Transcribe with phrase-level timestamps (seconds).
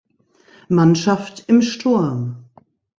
[0.67, 2.45] Mannschaft im Sturm.